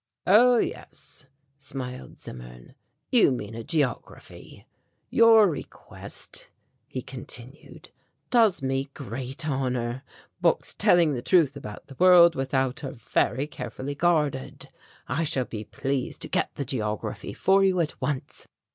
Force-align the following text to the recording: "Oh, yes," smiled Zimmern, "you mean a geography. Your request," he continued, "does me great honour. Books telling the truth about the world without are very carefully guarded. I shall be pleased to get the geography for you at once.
"Oh, 0.25 0.57
yes," 0.57 1.27
smiled 1.59 2.17
Zimmern, 2.17 2.73
"you 3.11 3.31
mean 3.31 3.53
a 3.53 3.63
geography. 3.63 4.65
Your 5.11 5.47
request," 5.47 6.47
he 6.87 7.03
continued, 7.03 7.91
"does 8.31 8.63
me 8.63 8.89
great 8.95 9.47
honour. 9.47 10.01
Books 10.41 10.73
telling 10.73 11.13
the 11.13 11.21
truth 11.21 11.55
about 11.55 11.85
the 11.85 11.97
world 11.99 12.33
without 12.33 12.83
are 12.83 12.93
very 12.93 13.45
carefully 13.45 13.93
guarded. 13.93 14.69
I 15.07 15.23
shall 15.23 15.45
be 15.45 15.65
pleased 15.65 16.23
to 16.23 16.27
get 16.27 16.49
the 16.55 16.65
geography 16.65 17.33
for 17.35 17.63
you 17.63 17.79
at 17.79 18.01
once. 18.01 18.47